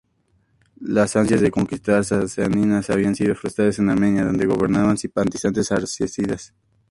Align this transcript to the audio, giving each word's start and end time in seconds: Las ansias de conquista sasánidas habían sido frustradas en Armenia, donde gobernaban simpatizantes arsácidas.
Las 0.79 1.15
ansias 1.15 1.41
de 1.41 1.51
conquista 1.51 2.03
sasánidas 2.03 2.89
habían 2.89 3.13
sido 3.13 3.35
frustradas 3.35 3.77
en 3.77 3.91
Armenia, 3.91 4.25
donde 4.25 4.47
gobernaban 4.47 4.97
simpatizantes 4.97 5.71
arsácidas. 5.71 6.55